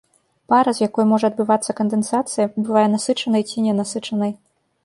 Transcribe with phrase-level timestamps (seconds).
[0.51, 4.31] Пара, з якой можа адбывацца кандэнсацыя, бывае насычанай ці ненасычанай.